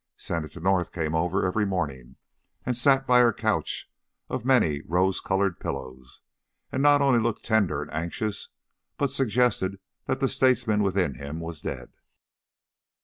Senator 0.17 0.59
North 0.59 0.91
came 0.91 1.13
over 1.13 1.45
every 1.45 1.63
morning 1.63 2.15
and 2.65 2.75
sat 2.75 3.05
by 3.05 3.19
her 3.19 3.31
couch 3.31 3.87
of 4.29 4.43
many 4.43 4.81
rose 4.87 5.19
coloured 5.21 5.59
pillows; 5.59 6.21
and 6.71 6.81
not 6.81 7.03
only 7.03 7.19
looked 7.19 7.45
tender 7.45 7.83
and 7.83 7.91
anxious, 7.93 8.49
but 8.97 9.11
suggested 9.11 9.79
that 10.07 10.19
the 10.19 10.27
statesman 10.27 10.81
within 10.81 11.13
him 11.19 11.39
was 11.39 11.61
dead. 11.61 11.91